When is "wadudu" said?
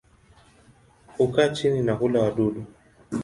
2.21-2.65